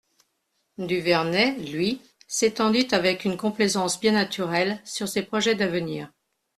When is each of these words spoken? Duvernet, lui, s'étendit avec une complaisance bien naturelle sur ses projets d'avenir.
Duvernet, 0.79 1.51
lui, 1.71 2.01
s'étendit 2.27 2.87
avec 2.91 3.23
une 3.23 3.37
complaisance 3.37 3.99
bien 3.99 4.13
naturelle 4.13 4.81
sur 4.83 5.07
ses 5.07 5.21
projets 5.21 5.53
d'avenir. 5.53 6.11